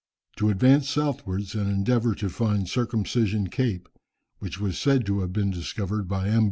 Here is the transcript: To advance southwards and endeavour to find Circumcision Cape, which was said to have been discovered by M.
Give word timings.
To 0.37 0.49
advance 0.49 0.89
southwards 0.89 1.53
and 1.53 1.69
endeavour 1.69 2.15
to 2.15 2.27
find 2.29 2.67
Circumcision 2.67 3.49
Cape, 3.51 3.87
which 4.39 4.59
was 4.59 4.79
said 4.79 5.05
to 5.05 5.19
have 5.19 5.31
been 5.31 5.51
discovered 5.51 6.07
by 6.07 6.27
M. 6.29 6.39